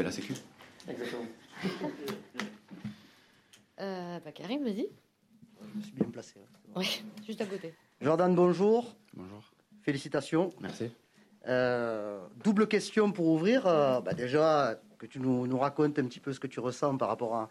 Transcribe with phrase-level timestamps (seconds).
[0.00, 0.34] fais la sécu.
[0.88, 1.24] Exactement.
[3.82, 4.90] Euh, bah, Karim, vas-y.
[5.78, 6.34] Je suis bien placé.
[6.76, 7.72] Oui, juste à côté.
[8.02, 8.94] Jordan, bonjour.
[9.14, 9.42] Bonjour.
[9.80, 10.50] Félicitations.
[10.60, 10.90] Merci.
[11.48, 13.66] Euh, double question pour ouvrir.
[13.66, 16.98] Euh, bah, déjà, que tu nous, nous racontes un petit peu ce que tu ressens
[16.98, 17.48] par rapport à,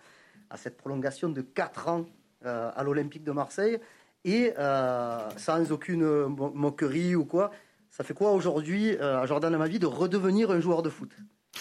[0.52, 2.06] à cette prolongation de 4 ans
[2.46, 3.80] euh, à l'Olympique de Marseille.
[4.24, 7.50] Et euh, sans aucune mo- moquerie ou quoi,
[7.90, 11.12] ça fait quoi aujourd'hui euh, à Jordan ma vie de redevenir un joueur de foot?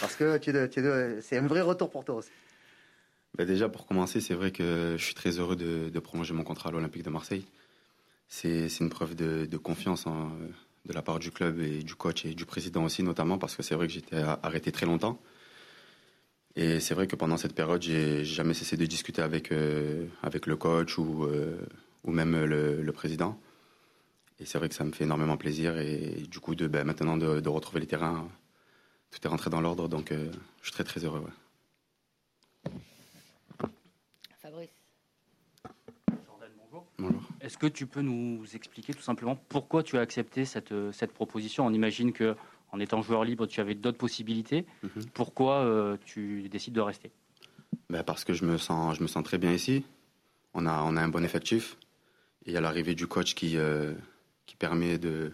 [0.00, 0.38] Parce que
[1.22, 2.30] c'est un vrai retour pour toi aussi.
[3.36, 6.70] Bah, déjà, pour commencer, c'est vrai que je suis très heureux de, prolonger mon contrat
[6.70, 7.44] à l'Olympique de Marseille.
[8.28, 10.30] C'est une preuve de, confiance en-
[10.86, 13.62] de la part du club et du coach et du président aussi, notamment, parce que
[13.62, 15.20] c'est vrai que j'étais arrêté très longtemps.
[16.56, 20.46] Et c'est vrai que pendant cette période, j'ai jamais cessé de discuter avec, euh, avec
[20.46, 21.60] le coach ou, euh,
[22.04, 23.38] ou même le, président.
[24.40, 25.78] Et c'est vrai que ça me fait énormément plaisir.
[25.78, 28.28] Et du coup, de, ben, maintenant, de retrouver les terrains,
[29.10, 29.88] tout est rentré dans l'ordre.
[29.88, 30.30] Donc, euh,
[30.60, 31.20] je suis très, très heureux.
[31.20, 32.70] ouais.
[34.40, 34.68] Fabrice.
[36.26, 36.86] Jordan, bonjour.
[36.98, 37.22] Bonjour.
[37.40, 41.12] Est-ce que tu peux nous expliquer tout simplement pourquoi tu as accepté cette, euh, cette
[41.12, 41.66] proposition?
[41.66, 42.36] On imagine que
[42.70, 44.66] en étant joueur libre, tu avais d'autres possibilités.
[44.82, 45.06] Mhm.
[45.14, 47.10] Pourquoi euh, tu décides de rester?
[47.88, 49.84] Ben, parce que je me sens, je me sens très bien ici.
[50.54, 51.76] On a, on a un bon effectif.
[52.44, 53.94] Et il y a l'arrivée du coach qui, euh,
[54.46, 55.32] qui permet de,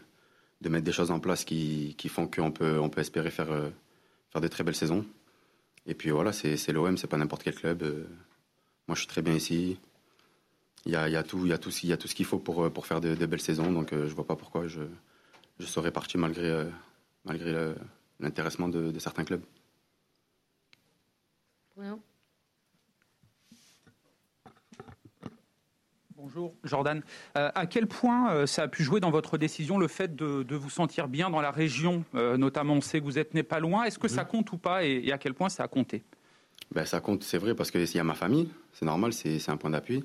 [0.61, 3.51] de mettre des choses en place qui, qui font qu'on peut, on peut espérer faire,
[3.51, 3.71] euh,
[4.31, 5.05] faire de très belles saisons.
[5.87, 7.83] Et puis voilà, c'est l'OM, c'est pas n'importe quel club.
[7.83, 8.05] Euh,
[8.89, 9.79] moi, je suis très bien ici.
[10.87, 11.59] Il y a, y a tout, y y a
[11.97, 13.71] tout ce qu'il faut pour, euh, pour faire de, belles saisons.
[13.71, 14.83] Donc, euh, je vois pas pourquoi je,
[15.59, 16.67] je serais parti malgré,
[17.25, 17.75] malgré
[18.21, 19.43] l'intéressement de, certains clubs.
[26.25, 27.03] Bonjour Jordan.
[27.37, 30.43] Euh, à quel point euh, ça a pu jouer dans votre décision le fait de,
[30.43, 33.43] de vous sentir bien dans la région Euh, Notamment, on sait que vous êtes né
[33.43, 33.85] pas loin.
[33.85, 36.03] Est-ce que ça compte ou pas et, et à quel point ça a compté?
[36.75, 39.59] Ben, ça compte, c'est vrai, parce qu'il y a ma famille, c'est normal, c'est un
[39.59, 40.03] point d'appui.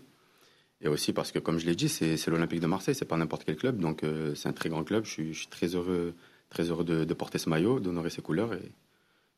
[0.81, 3.45] Et aussi parce que, comme je l'ai dit, c'est l'Olympique de Marseille, c'est pas n'importe
[3.45, 4.03] quel club, donc
[4.35, 5.05] c'est un très grand club.
[5.05, 6.15] Je suis, je suis très heureux,
[6.49, 8.71] très heureux de, de porter ce maillot, d'honorer ses couleurs, et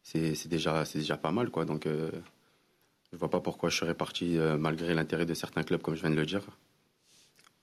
[0.02, 1.64] c'est déjà, déjà pas mal, quoi.
[1.66, 6.02] Donc, je vois pas pourquoi je serais parti malgré l'intérêt de certains clubs, comme je
[6.02, 6.42] viens de le dire.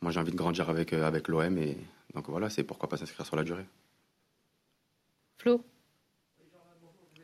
[0.00, 1.76] Moi, j'ai envie de grandir avec, euh, avec l'OM, et
[2.14, 3.66] donc voilà, c'est pourquoi pas s'inscrire sur la durée.
[5.38, 5.64] Flo?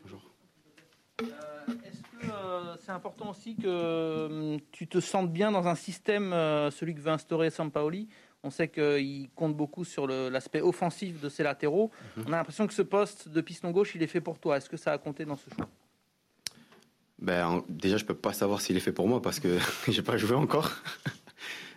[0.02, 0.22] Bonjour.
[1.20, 6.32] Est-ce que euh, c'est important aussi que euh, tu te sentes bien dans un système,
[6.32, 8.08] euh, celui que veut instaurer Sampaoli?
[8.42, 11.90] On sait qu'il compte beaucoup sur l'aspect offensif de ses latéraux.
[12.26, 14.58] On a l'impression que ce poste de piston gauche, il est fait pour toi.
[14.58, 15.66] Est-ce que ça a compté dans ce choix?
[17.18, 19.58] Ben, en- déjà, je peux pas savoir s'il est fait pour moi parce que
[19.88, 20.70] j'ai pas joué encore.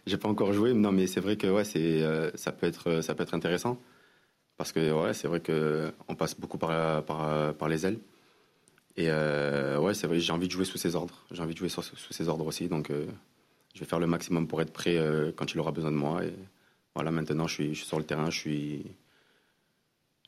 [0.07, 0.73] J'ai pas encore joué.
[0.73, 3.79] Non, mais c'est vrai que ouais, c'est euh, ça peut être ça peut être intéressant
[4.57, 7.99] parce que ouais, c'est vrai que on passe beaucoup par par, par les ailes.
[8.97, 11.25] Et euh, ouais, c'est vrai, j'ai envie de jouer sous ses ordres.
[11.31, 13.05] J'ai envie de jouer sous, sous ses ordres aussi, donc euh,
[13.75, 14.97] je vais faire le maximum pour être prêt
[15.35, 16.25] quand il aura besoin de moi.
[16.25, 16.33] Et
[16.95, 18.85] voilà, maintenant, je suis, je suis sur le terrain, je suis,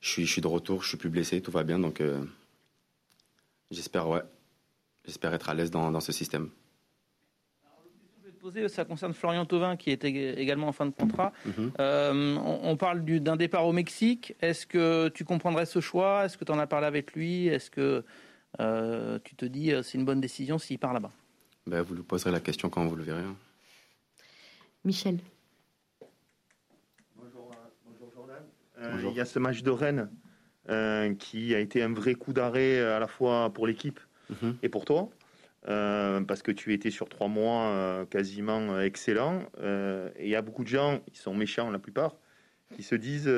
[0.02, 2.04] je suis, je suis de retour, je suis plus blessé, tout va bien, donc
[3.72, 4.22] j'espère, ouais,
[5.06, 6.50] j'espère être à l'aise dans, dans ce système.
[8.68, 11.32] Ça concerne Florian Thauvin qui est ég- également en fin de contrat.
[11.46, 11.72] Mhm.
[11.80, 14.34] Euh, on, on parle du- d'un départ au Mexique.
[14.42, 16.26] Est-ce que tu comprendrais ce choix?
[16.26, 17.48] Est-ce que tu en as parlé avec lui?
[17.48, 18.04] Est-ce que
[18.60, 21.12] euh, tu te dis euh, c'est une bonne décision s'il part là-bas?
[21.68, 23.22] Ben, vous lui poserez la question quand vous le verrez.
[23.22, 23.36] hein.
[24.86, 25.20] Michel.
[27.16, 27.52] Bonjour,
[27.86, 28.44] bonjour Jordan.
[28.80, 29.12] Euh, Bonjour.
[29.12, 30.10] Il y a ce match de Rennes
[30.70, 34.00] euh, qui a été un vrai coup d'arrêt à la fois pour l'équipe
[34.30, 34.58] Mhm.
[34.62, 35.10] et pour toi,
[35.68, 39.44] euh, parce que tu étais sur trois mois euh, quasiment euh, excellent.
[40.18, 42.16] Et il y a beaucoup de gens, ils sont méchants la plupart,
[42.76, 43.30] qui se disent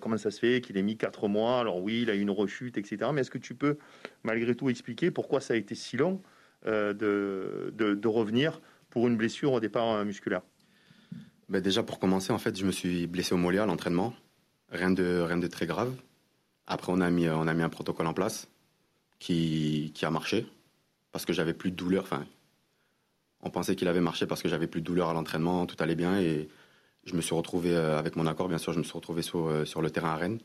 [0.00, 1.60] comment ça se fait qu'il ait mis quatre mois?
[1.60, 3.10] Alors oui, il a eu une rechute, etc.
[3.12, 3.78] Mais est-ce que tu peux
[4.22, 6.22] malgré tout expliquer pourquoi ça a été si long
[6.64, 10.42] de, de- revenir pour une blessure au départ musculaire?
[11.48, 14.14] Ben, déjà, pour commencer, en fait, je me suis blessé au mollet à l'entraînement.
[14.70, 15.94] Rien de, rien de très grave.
[16.66, 18.48] Après, on a mis, on a mis un protocole en place
[19.18, 20.46] qui, qui a marché
[21.12, 22.02] parce que j'avais plus de douleur.
[22.02, 22.26] Enfin,
[23.42, 25.94] on pensait qu'il avait marché parce que j'avais plus de douleur à l'entraînement, tout allait
[25.94, 26.48] bien et
[27.04, 29.46] je me suis retrouvé euh, avec mon accord, bien sûr, je me suis retrouvé sur,
[29.48, 30.38] euh, le terrain à Rennes.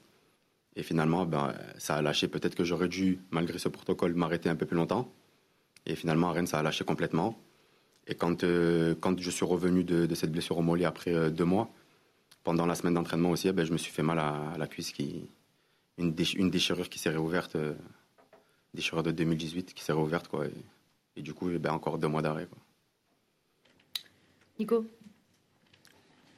[0.76, 2.28] Et finalement, ben, ça a lâché.
[2.28, 5.12] Peut-être que j'aurais dû, malgré ce protocole, m'arrêter un peu plus longtemps.
[5.86, 7.40] Et finalement, à Rennes, ça a lâché complètement.
[8.06, 11.70] Et quand, euh, je suis revenu de, cette blessure au mollet après deux mois,
[12.44, 14.94] pendant la semaine d'entraînement aussi, eh ben, je me suis fait mal à, la cuisse,
[15.98, 17.58] une, déch- une déchirure qui s'est réouverte,
[18.78, 20.28] déchirure de 2018 qui s'est réouverte.
[20.28, 20.52] Quoi, et,
[21.18, 22.46] et du coup, eh ben, encore deux mois d'arrêt.
[22.46, 22.58] quoi.
[24.60, 24.86] Nico?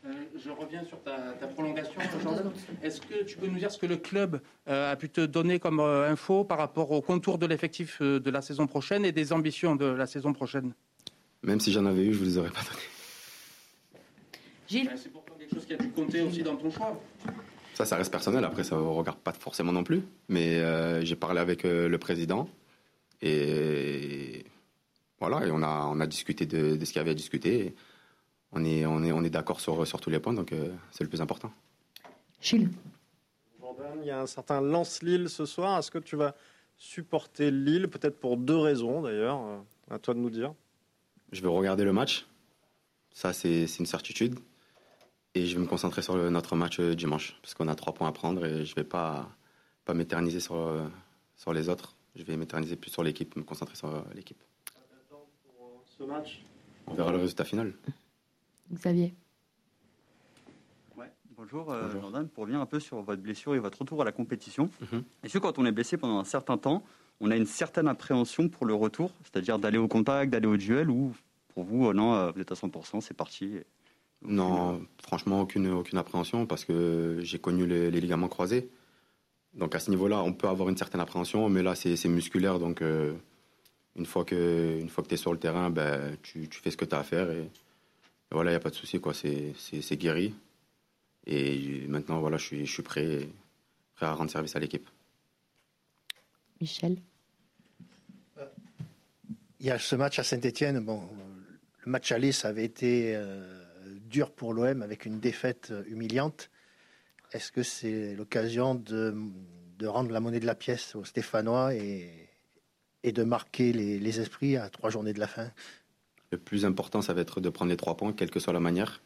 [0.05, 2.51] Euh, je reviens sur ta, ta prolongation, Jordan.
[2.81, 5.59] Est-ce que tu peux nous dire ce que le club euh, a pu te donner
[5.59, 9.11] comme euh, info par rapport au contour de l'effectif euh, de la saison prochaine et
[9.11, 10.73] des ambitions de la saison prochaine?
[11.43, 12.81] Même si j'en avais eu, je vous les aurais pas donné.
[14.67, 14.91] Gilles?
[14.95, 16.97] C'est pourtant quelque chose qui a pu compter aussi dans ton choix.
[17.79, 18.43] Ça, ça reste personnel.
[18.43, 20.03] Après, ça ne regarde pas forcément non plus.
[20.27, 22.49] Mais euh, j'ai parlé avec euh, le président.
[23.21, 24.43] Et
[25.17, 27.73] voilà, et on a, on a discuté de, de ce qu'il y avait à discuter.
[28.51, 31.05] On est, on est, on est d'accord sur, sur tous les points, donc euh, c'est
[31.05, 31.53] le plus important.
[32.41, 32.69] Gilles
[33.61, 35.79] Jordan, il y a un certain Lance-Lille ce soir.
[35.79, 36.35] Est-ce que tu vas
[36.75, 39.39] supporter Lille Peut-être pour deux raisons d'ailleurs.
[39.89, 40.53] À toi de nous dire?
[41.31, 42.25] Je vais regarder le match.
[43.13, 44.37] Ça, c'est c'est une certitude.
[45.39, 47.37] Et je vais me concentrer sur le- notre match euh, dimanche.
[47.41, 49.29] Parce qu'on a trois points à prendre et je ne vais pas,
[49.85, 50.85] pas m'éterniser sur, euh,
[51.37, 51.95] sur les autres.
[52.17, 54.37] Je vais m'éterniser plus sur l'équipe, me concentrer sur euh, l'équipe.
[55.97, 56.41] Ce match
[56.87, 57.73] On verra le résultat final.
[58.73, 59.13] Xavier
[61.37, 62.01] bonjour, euh, Bonjour.
[62.01, 62.27] Jordan.
[62.27, 65.03] Pour revenir un peu sur votre blessure et votre retour à la compétition, Mhm.
[65.23, 66.83] est-ce que quand on est blessé pendant un certain temps,
[67.21, 70.89] on a une certaine appréhension pour le retour, c'est-à-dire d'aller au contact, d'aller au duel,
[70.89, 71.13] ou
[71.53, 73.65] pour vous, euh, non, euh, vous êtes à 100%, c'est parti et-
[74.21, 78.69] Non, franchement, aucune, aucune appréhension parce que j'ai connu les, les ligaments croisés.
[79.53, 82.59] Donc à ce niveau-là, on peut avoir une certaine appréhension, mais là, c'est c'est musculaire.
[82.59, 83.13] Donc euh,
[83.95, 86.69] une fois que, une fois que tu es sur le terrain, ben, tu, tu fais
[86.71, 87.31] ce que tu as à faire.
[87.31, 87.49] Et, et
[88.31, 88.99] voilà, il n'y a pas de souci.
[88.99, 89.13] quoi.
[89.13, 90.35] C'est c'est- c'est guéri.
[91.25, 93.27] Et maintenant, voilà, je suis, je suis prêt,
[93.95, 94.87] prêt à rendre service à l'équipe.
[96.59, 96.97] Michel?
[99.61, 100.79] Il y a ce match à Saint-Etienne.
[100.79, 101.01] Bon,
[101.85, 103.58] le match aller, ça avait été euh,
[104.09, 106.49] dur pour l'OM avec une défaite euh, humiliante.
[107.31, 109.15] Est-ce que c'est l'occasion de,
[109.77, 112.29] de rendre la monnaie de la pièce aux Stéphanois et,
[113.03, 115.51] et de marquer les, les esprits à trois journées de la fin?
[116.31, 118.59] Le plus important, ça va être de prendre les trois points, quelle que soit la
[118.59, 119.01] manière.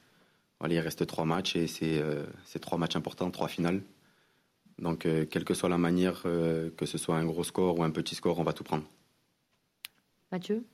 [0.60, 3.82] Voilà, il reste trois matchs et c'est euh, c'est trois matchs importants, trois finales.
[4.80, 7.84] Donc, euh, quelle que soit la manière, euh, que ce soit un gros score ou
[7.84, 8.86] un petit score, on va tout prendre.
[10.32, 10.66] Mathieu?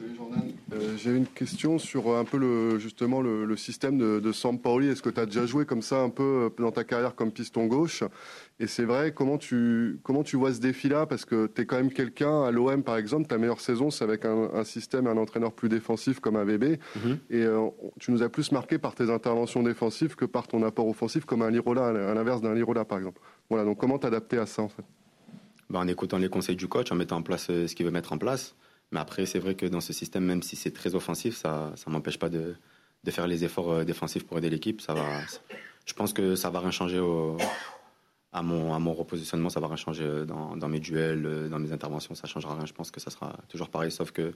[0.00, 0.52] Salut Jordan.
[0.72, 4.32] Euh, J'ai une question sur euh, un peu le, justement le, le système de, de
[4.32, 4.88] Sampaoli.
[4.88, 7.30] Est-ce que tu as déjà joué comme ça un peu euh, dans ta carrière comme
[7.30, 8.02] piston gauche?
[8.60, 11.04] Et c'est vrai, comment tu, comment tu vois ce défi-là?
[11.04, 14.02] Parce que tu es quand même quelqu'un, à l'OM par exemple, ta meilleure saison c'est
[14.04, 16.78] avec un, un système et un entraîneur plus défensif comme AVB.
[16.96, 17.18] Mhm.
[17.28, 17.68] Et euh,
[17.98, 21.42] tu nous as plus marqué par tes interventions défensives que par ton apport offensif comme
[21.42, 23.20] un Lirola, à l'inverse d'un Lirola par exemple.
[23.50, 24.84] Voilà, donc comment t'adapter à ça en fait?
[25.68, 28.14] Ben, en écoutant les conseils du coach, en mettant en place ce qu'il veut mettre
[28.14, 28.56] en place.
[28.92, 31.92] Mais après, c'est vrai que dans ce système, même si c'est très offensif, ça ne
[31.92, 32.54] m'empêche pas de,
[33.04, 34.80] de faire les efforts euh, défensifs pour aider l'équipe.
[34.80, 35.04] Ça va,
[35.86, 37.36] je pense que ça va rien changer au-
[38.32, 41.58] à, mon, à mon repositionnement, ça va rien changer dans, dans mes duels, euh, dans
[41.58, 42.66] mes interventions, ça changera rien.
[42.66, 44.32] Je pense que ça sera toujours pareil, sauf que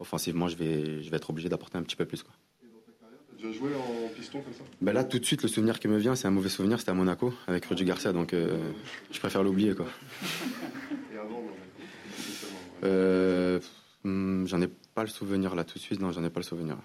[0.00, 2.22] offensivement, je vais, je vais être obligé d'apporter un petit peu plus.
[2.22, 2.32] Quoi.
[2.60, 4.62] Tu as déjà joué en piston comme ça?
[4.80, 6.90] Ben là, tout de suite, le souvenir qui me vient, c'est un mauvais souvenir, c'était
[6.92, 8.56] à Monaco avec Rudy Garcia, donc euh,
[9.12, 9.74] je préfère l'oublier.
[9.74, 9.86] quoi.
[11.12, 11.50] Et avant, non,
[14.04, 16.44] hmm, j'en ai pas le souvenir là tout de suite, non, j'en ai pas le
[16.44, 16.76] souvenir.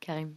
[0.00, 0.34] Karim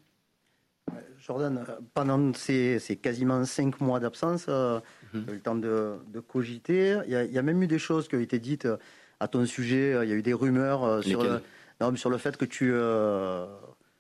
[1.20, 4.80] Jordan, euh, pendant ces, ces quasiment cinq mois d'absence, euh,
[5.12, 6.98] tu as eu le temps de, de cogiter.
[7.06, 8.78] Il y, a, il y a même eu des choses qui ont été dites euh,
[9.20, 9.96] à ton sujet.
[10.04, 11.42] Il y a eu des rumeurs euh, sur, le,
[11.82, 13.46] non, mais sur le fait que tu, euh,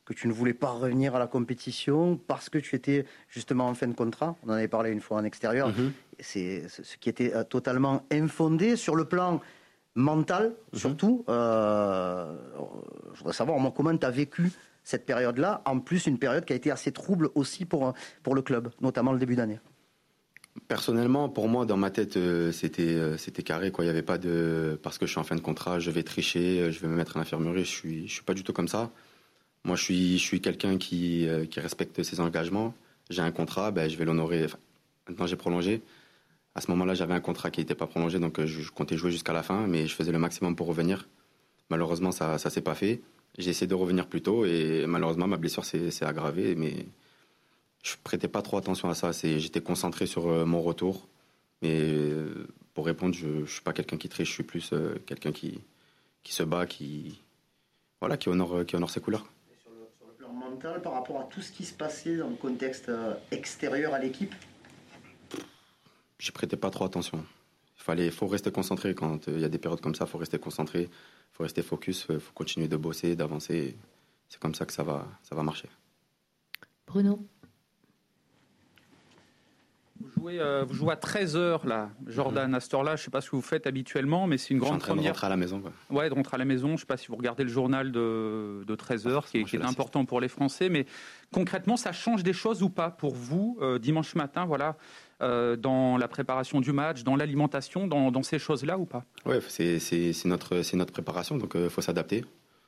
[0.05, 3.75] que tu ne voulais pas revenir à la compétition parce que tu étais justement en
[3.75, 4.35] fin de contrat.
[4.43, 5.67] On en avait parlé une fois en extérieur.
[5.67, 5.91] Mhm.
[6.19, 9.41] C'est c'est ce qui était totalement infondé sur le plan
[9.99, 10.79] mental, Mhm.
[10.79, 11.25] surtout.
[11.29, 12.35] Euh,
[13.13, 14.51] je voudrais savoir moi, comment tu as vécu
[14.83, 18.41] cette période-là, en plus une période qui a été assez trouble aussi pour, pour le
[18.41, 19.59] club, notamment le début d'année.
[20.67, 23.71] Personnellement, pour moi, dans ma tête, euh, c'était euh, c'était carré.
[23.71, 23.85] Quoi.
[23.85, 26.03] Il y avait pas de parce que je suis en fin de contrat, je vais
[26.03, 27.63] tricher, euh, je vais me mettre à l'infirmerie.
[27.65, 28.89] Je suis je suis pas du tout comme ça.
[29.63, 32.73] Moi, je suis je suis quelqu'un qui euh, qui respecte ses engagements.
[33.09, 34.45] J'ai un contrat, ben je vais l'honorer.
[34.45, 34.57] Enfin,
[35.07, 35.81] maintenant, j'ai prolongé.
[36.55, 39.11] À ce moment-là, j'avais un contrat qui n'était pas prolongé, donc euh, je, comptais jouer
[39.11, 41.07] jusqu'à la fin, mais je faisais le maximum pour revenir.
[41.69, 43.01] Malheureusement, ça ça s'est pas fait.
[43.37, 46.87] J'ai essayé de revenir plus tôt et malheureusement, ma blessure s'est aggravée, mais
[47.83, 49.11] je prêtais pas trop attention à ça.
[49.11, 51.07] J'étais concentré sur euh, mon retour.
[51.61, 54.29] Mais euh, pour répondre, je, je suis pas quelqu'un qui triche.
[54.29, 54.73] Je suis plus
[55.05, 55.61] quelqu'un qui
[56.23, 57.21] qui se bat, qui
[58.01, 59.25] voilà, qui honore, qui honore ses couleurs.
[59.61, 62.91] Sur le, plan mental, par rapport à tout ce qui se passait dans le contexte
[63.31, 64.35] extérieur à l'équipe,
[66.19, 67.23] J'y prêtais pas trop attention.
[67.77, 70.05] Il fallait, faut rester concentré quand euh, il y a des périodes comme ça.
[70.05, 70.89] Faut rester concentré,
[71.31, 73.75] faut rester focus, euh, faut continuer de bosser, d'avancer.
[74.27, 75.69] C'est comme ça que ça va, ça va marcher.
[76.85, 77.25] Bruno
[80.17, 82.95] jouez, euh, vous jouez à 13h là, Jordan, à cette heure-là.
[82.95, 84.71] Je ne sais pas ce que vous faites habituellement, mais c'est une Je suis en
[84.71, 85.13] grande train de première.
[85.13, 85.61] rentrer à la maison.
[85.61, 85.71] Quoi.
[85.89, 86.67] Ouais, de rentrer à la maison.
[86.69, 89.55] Je ne sais pas si vous regardez le journal de, de 13h, qui est, qui
[89.55, 90.69] est important pour les Français.
[90.69, 90.85] Mais
[91.33, 94.77] concrètement, ça change des choses ou pas pour vous, euh, dimanche matin, voilà,
[95.21, 99.05] euh, dans la préparation du match, dans l'alimentation, dans, ces choses-là ou pas?
[99.25, 99.79] Ouais, c'est
[100.25, 102.23] notre, préparation, donc il faut s'adapter.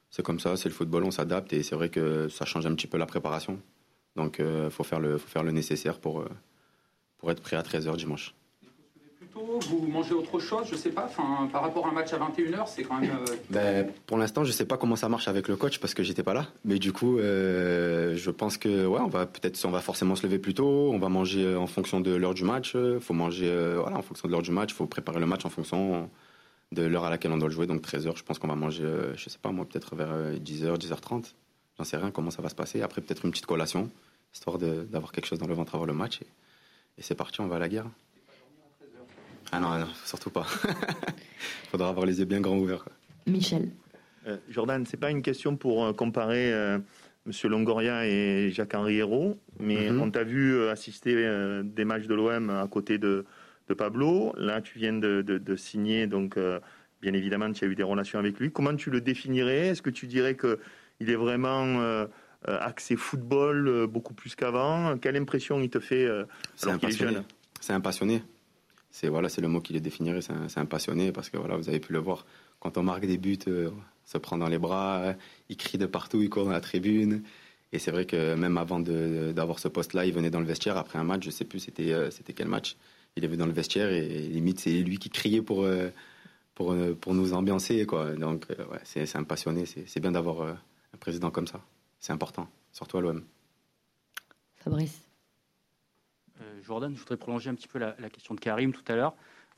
[0.09, 2.75] C'est comme ça, c'est le football, on s'adapte et c'est vrai que ça change un
[2.75, 3.59] petit peu la préparation.
[4.15, 6.29] Donc il faut, faire le- nécessaire pour, euh,
[7.17, 8.35] pour être prêt à 13h dimanche.
[9.33, 11.09] Vous mangez autre chose, je sais pas.
[11.51, 13.11] Par rapport à un match à 21h, c'est quand même.
[13.11, 16.03] euh, Ben, pour l'instant, je sais pas comment ça marche avec le coach parce que
[16.03, 16.47] j'étais pas là.
[16.65, 20.25] Mais du coup, euh, je pense que ouais, on va peut-être, on va forcément se
[20.25, 20.91] lever plus tôt.
[20.93, 22.75] On va manger euh, en fonction de l'heure du match.
[22.99, 24.73] Faut manger, voilà, en fonction de l'heure du match.
[24.73, 26.09] Faut préparer le match en fonction
[26.71, 27.67] de l'heure à laquelle on doit le jouer.
[27.67, 28.83] Donc 13h, je pense qu'on va manger,
[29.15, 31.33] je sais pas moi, peut-être vers euh, 10h, 10h30.
[31.77, 32.81] J'en sais rien comment ça va se passer.
[32.81, 33.89] Après, peut-être une petite collation,
[34.33, 36.19] histoire d'avoir quelque chose dans le ventre avant le match.
[36.97, 37.85] Et c'est parti, on va à la guerre.
[39.51, 40.43] Ah non, non surtout pas.
[41.71, 42.85] Faudra avoir les yeux bien grands ouverts.
[43.27, 43.69] Michel.
[44.27, 46.79] Euh, Jordan, c'est pas une question pour euh, comparer euh,
[47.25, 50.01] Monsieur Longoria et Jacques-Henri Hérault, mais Mhm.
[50.01, 53.25] on t'a vu euh, assister euh, des matchs de l'OM à côté de,
[53.67, 54.33] de Pablo.
[54.37, 56.59] Là, tu viens de, de- de signer, donc euh,
[57.01, 58.51] bien évidemment, tu as eu des relations avec lui.
[58.51, 59.67] Comment tu le définirais?
[59.69, 60.59] Est-ce que tu dirais que
[60.99, 62.05] il est vraiment euh,
[62.47, 64.97] euh, axé football euh, beaucoup plus qu'avant?
[64.99, 67.13] Quelle impression il te fait euh, C'est alors un qu'il est passionné.
[67.15, 67.23] jeune?
[67.59, 68.23] C'est un passionné.
[68.91, 70.21] C'est voilà, c'est le mot qui le définirait.
[70.21, 72.25] C'est un, passionné parce que voilà, vous avez pu le voir.
[72.59, 73.71] Quand on marque des buts, euh,
[74.05, 75.15] se prend dans les bras,
[75.49, 77.23] il crie de partout, il court dans la tribune.
[77.73, 80.99] Et c'est vrai que même avant d'avoir ce poste-là, il venait dans le vestiaire après
[80.99, 81.23] un match.
[81.23, 82.75] Je sais plus c'était euh, quel match.
[83.15, 85.89] Il est venu dans le vestiaire et limite c'est lui qui criait pour euh,
[86.55, 88.13] pour euh, pour nous ambiancer quoi.
[88.13, 88.45] Donc
[88.83, 89.65] c'est un passionné.
[89.65, 91.61] C'est bien d'avoir un président comme ça.
[91.99, 93.23] C'est important, surtout à l'OM.
[94.57, 95.10] Fabrice.
[96.41, 98.95] Euh, Jordan, je voudrais prolonger un petit peu la, la question de Karim tout à
[98.95, 99.13] l'heure.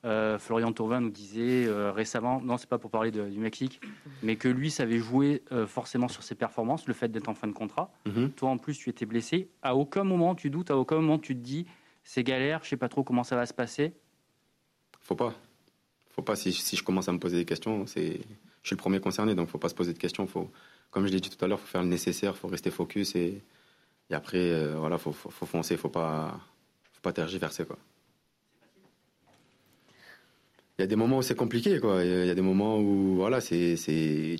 [0.05, 3.79] Euh, Florian Thauvin nous disait euh, récemment, non, c'est pas pour parler de- du Mexique,
[4.21, 7.47] mais que lui savait jouer euh, forcément sur ses performances, le fait d'être en fin
[7.47, 7.89] de contrat.
[8.05, 8.31] Mhm.
[8.31, 9.47] Toi, en plus, tu étais blessé.
[9.61, 11.65] À aucun moment tu doutes, à aucun moment tu te dis,
[12.03, 13.93] c'est galère, je sais pas trop comment ça va se passer.
[14.99, 15.33] Faut pas.
[16.11, 16.35] Faut pas.
[16.35, 18.19] Si, si je commence à me poser des questions, c'est,
[18.61, 20.27] je suis le premier concerné, donc faut pas se poser de questions.
[20.27, 20.51] Faut,
[20.91, 23.41] comme je l'ai dit tout à l'heure, faut faire le nécessaire, faut rester focus et,
[24.09, 26.39] et après, voilà, faut, faut, faut foncer, faut pas,
[27.03, 27.77] pas tergiverser quoi.
[30.77, 32.03] Il y a des moments où c'est compliqué, quoi.
[32.03, 33.75] Il y a- des moments où, voilà, c'est,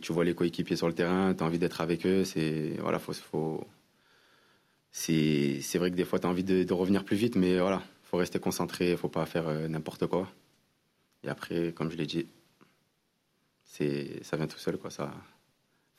[0.01, 2.97] tu vois les coéquipiers sur le terrain, tu as envie d'être avec eux, c'est, voilà,
[2.97, 3.67] faut, faut,
[4.91, 7.83] c'est, vrai que des fois tu as envie de, de revenir plus vite, mais voilà,
[8.03, 10.27] faut rester concentré, faut pas faire euh, n'importe quoi.
[11.23, 12.27] Et après, comme je l'ai dit,
[13.65, 14.89] c'est, ça vient tout seul, quoi.
[14.91, 15.11] Ça,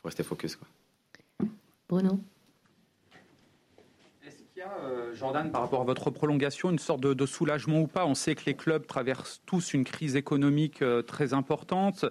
[0.02, 0.68] faut rester focus, quoi.
[1.88, 2.20] Bruno?
[4.56, 7.26] Est-ce qu'il y a, euh, Jordan, par rapport à votre prolongation, une sorte de, de
[7.26, 8.06] soulagement ou pas?
[8.06, 12.04] On sait que les clubs traversent tous une crise économique euh, très importante.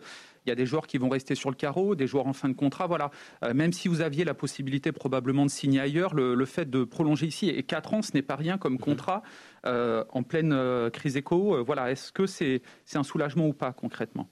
[0.46, 2.50] Il y a des joueurs qui vont rester sur le carreau, des joueurs en fin
[2.50, 2.86] de contrat.
[2.88, 3.12] Voilà.
[3.46, 6.84] Euh, même si vous aviez la possibilité probablement de signer ailleurs, le, le fait de
[6.84, 9.24] prolonger ici et 4 ans, ce n'est pas rien comme contrat
[9.66, 11.64] euh, en pleine crise éco.
[11.64, 11.92] voilà.
[11.92, 12.62] Est-ce que c'est
[12.94, 14.28] un soulagement ou pas concrètement?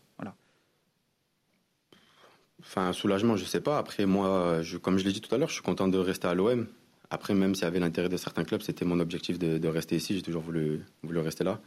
[2.63, 3.79] Enfin, un soulagement, je sais pas.
[3.79, 6.27] Après, moi, je, comme je l'ai dit tout à l'heure, je suis content de rester
[6.27, 6.67] à l'OM.
[7.13, 10.15] Après, même s'il y avait l'intérêt de certains clubs, c'était mon objectif de, rester ici.
[10.15, 11.59] J'ai toujours voulu, voulu rester là.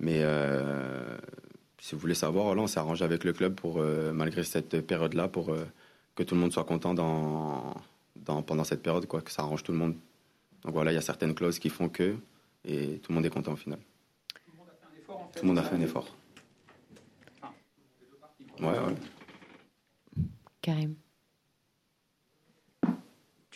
[0.00, 1.16] Mais euh,
[1.78, 4.86] si vous voulez savoir, là, on s'est arrangé avec le club pour, euh, malgré cette
[4.86, 5.64] période-là, pour euh,
[6.14, 6.94] que tout le monde soit content
[8.24, 9.94] pendant cette période, quoi, que ça arrange tout le monde.
[10.62, 12.14] Donc voilà, il y a certaines clauses qui font que,
[12.66, 13.78] et tout le monde est content au final.
[15.08, 16.14] Tout le monde a fait un effort.
[18.60, 18.94] Ouais, ouais.
[20.60, 20.96] Karim.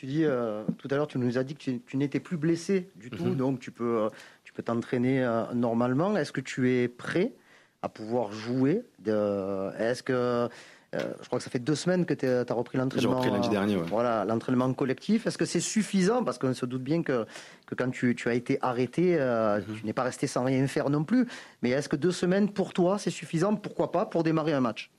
[0.00, 2.38] Tu dis euh, tout à l'heure, tu nous as dit que tu, tu n'étais plus
[2.38, 3.36] blessé du tout, Mhm.
[3.36, 4.08] donc tu peux, euh,
[4.44, 6.16] tu peux t'entraîner euh, normalement.
[6.16, 7.34] Est-ce que tu es prêt
[7.82, 9.68] à pouvoir jouer de...
[9.78, 10.48] Est-ce que euh,
[10.94, 13.10] je crois que ça fait deux semaines que tu as repris l'entraînement.
[13.18, 13.82] repris lundi dernier, ouais.
[13.88, 15.26] Voilà, l'entraînement collectif.
[15.26, 16.24] Est-ce que c'est suffisant?
[16.24, 17.26] Parce qu'on se doute bien que,
[17.66, 19.76] que quand tu, tu as été arrêté, euh, Mhm.
[19.80, 21.26] tu n'es pas resté sans rien faire non plus.
[21.60, 23.54] Mais est-ce que deux semaines pour toi, c'est suffisant?
[23.54, 24.90] Pourquoi pas pour démarrer un match?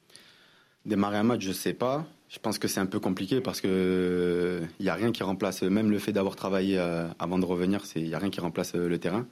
[0.85, 2.05] Démarrer un match, je sais pas.
[2.29, 5.61] Je pense que c'est un peu compliqué parce que il y a rien qui remplace,
[5.63, 8.39] même le fait d'avoir travaillé euh, avant de revenir, c'est il y a rien qui
[8.39, 9.27] remplace euh, le terrain.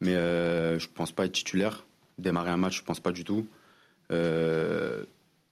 [0.00, 1.84] Mais euh, je pense pas être titulaire.
[2.18, 3.46] Démarrer un match, je pense pas du tout.
[4.10, 5.04] Euh,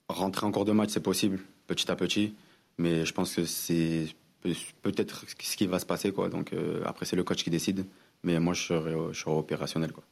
[0.09, 2.35] rentrer en cours de match, c'est possible, petit à petit.
[2.77, 4.07] Mais je pense que c'est
[4.41, 6.29] peut- peut-être ce qui va se passer, quoi.
[6.29, 7.87] Donc euh, après, c'est le coach qui décide.
[8.25, 8.95] Mais moi, je serai,
[9.31, 10.03] opérationnel, quoi.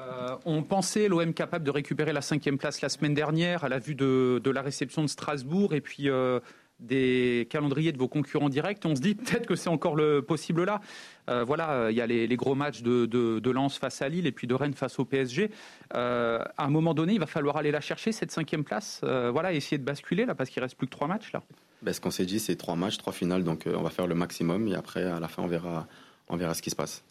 [0.00, 3.78] Euh, on pensait l'OM capable de récupérer la cinquième place la semaine dernière à la
[3.78, 6.40] vue de, de la réception de Strasbourg et puis euh,
[6.80, 10.64] des calendriers de vos concurrents directs, on se dit peut-être que c'est encore le possible
[10.64, 10.80] là.
[11.28, 14.32] Euh, voilà, il y a les, gros matchs de, de, Lens face à Lille et
[14.32, 15.50] puis de Rennes face au PSG.
[15.94, 19.30] Euh, à un moment donné, il va falloir aller la chercher, cette cinquième place, euh,
[19.30, 21.42] voilà, essayer de basculer là, parce qu'il reste plus que trois matchs là.
[21.82, 24.14] Ben, ce qu'on s'est dit, c'est trois matchs, trois finales, donc on va faire le
[24.14, 25.86] maximum et après, à la fin, on verra,
[26.28, 27.02] on verra ce qui se passe.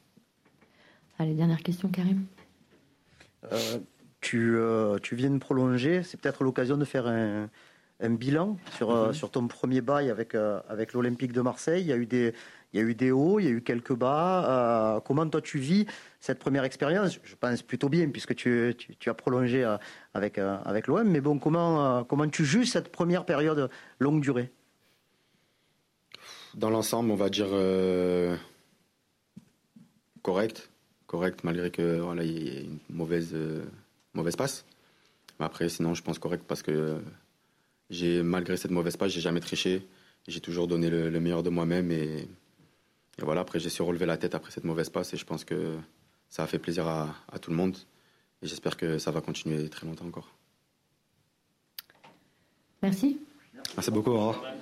[1.17, 2.25] Allez, dernière question, Karim.
[4.21, 4.57] Tu,
[5.01, 7.49] tu viens de prolonger, c'est peut-être l'occasion de faire un,
[8.01, 9.13] un bilan sur, euh, mhm.
[9.13, 11.81] sur ton premier bail avec, euh, avec l'Olympique de Marseille.
[11.81, 12.33] Il y, a eu des,
[12.73, 14.95] il y a eu des hauts, il y a eu quelques bas.
[14.95, 15.85] Euh, comment toi tu vis
[16.19, 17.19] cette première expérience?
[17.23, 19.65] Je pense plutôt bien puisque tu, tu, as prolongé
[20.13, 21.07] avec, avec l'OM.
[21.09, 24.51] Mais bon, comment, comment tu juges cette première période longue durée?
[26.55, 27.49] Dans l'ensemble, on va dire
[30.23, 30.69] correct.
[31.09, 33.35] Correct malgré que voilà, y ait une mauvaise,
[34.13, 34.63] mauvaise passe.
[35.39, 37.01] Mais après, sinon, je pense correct parce que
[37.89, 39.87] j'ai malgré cette mauvaise passe, j'ai jamais triché.
[40.27, 42.27] J'ai toujours donné le, meilleur de moi-même et,
[43.17, 43.41] voilà.
[43.41, 45.77] Après, j'ai su relever la tête après cette mauvaise passe et je pense que
[46.29, 47.75] ça a fait plaisir à, tout le monde.
[48.43, 50.29] Et j'espère que ça va continuer très longtemps encore.
[52.83, 53.19] Merci.
[53.75, 54.11] Merci beaucoup.
[54.11, 54.58] Au revoir.